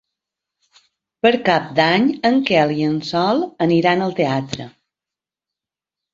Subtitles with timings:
[1.27, 4.69] Per Cap d'Any en Quel i en Sol aniran al teatre.